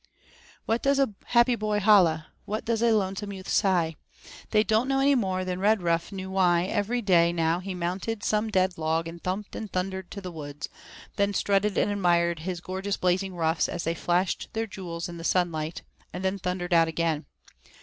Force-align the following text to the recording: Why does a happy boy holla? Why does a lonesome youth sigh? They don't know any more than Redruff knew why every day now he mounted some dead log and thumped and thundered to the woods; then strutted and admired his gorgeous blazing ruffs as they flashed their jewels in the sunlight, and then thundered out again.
Why 0.65 0.79
does 0.79 0.97
a 0.97 1.13
happy 1.25 1.53
boy 1.55 1.79
holla? 1.79 2.29
Why 2.45 2.61
does 2.61 2.81
a 2.81 2.91
lonesome 2.91 3.31
youth 3.33 3.47
sigh? 3.47 3.97
They 4.49 4.63
don't 4.63 4.87
know 4.87 4.97
any 4.99 5.13
more 5.13 5.45
than 5.45 5.59
Redruff 5.59 6.11
knew 6.11 6.31
why 6.31 6.63
every 6.63 7.03
day 7.03 7.31
now 7.31 7.59
he 7.59 7.75
mounted 7.75 8.23
some 8.23 8.49
dead 8.49 8.79
log 8.79 9.07
and 9.07 9.21
thumped 9.23 9.55
and 9.55 9.71
thundered 9.71 10.09
to 10.09 10.19
the 10.19 10.31
woods; 10.31 10.69
then 11.17 11.35
strutted 11.35 11.77
and 11.77 11.91
admired 11.91 12.39
his 12.39 12.61
gorgeous 12.61 12.97
blazing 12.97 13.35
ruffs 13.35 13.69
as 13.69 13.83
they 13.83 13.93
flashed 13.93 14.49
their 14.53 14.65
jewels 14.65 15.07
in 15.07 15.17
the 15.17 15.23
sunlight, 15.23 15.83
and 16.11 16.25
then 16.25 16.39
thundered 16.39 16.73
out 16.73 16.87
again. 16.87 17.27